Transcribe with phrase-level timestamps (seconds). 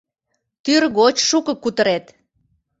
[0.63, 2.05] —Тӱргоч шуко кутырет.